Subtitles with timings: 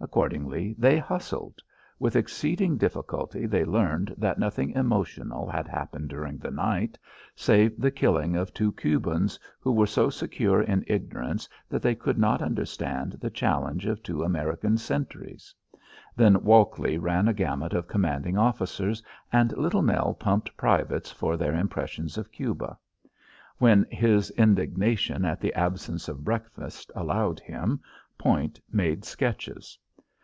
[0.00, 1.62] Accordingly they hustled.
[1.98, 6.98] With exceeding difficulty they learned that nothing emotional had happened during the night,
[7.34, 12.18] save the killing of two Cubans who were so secure in ignorance that they could
[12.18, 15.54] not understand the challenge of two American sentries.
[16.14, 19.02] Then Walkley ran a gamut of commanding officers,
[19.32, 22.76] and Little Nell pumped privates for their impressions of Cuba.
[23.56, 27.80] When his indignation at the absence of breakfast allowed him,
[28.18, 29.78] Point made sketches.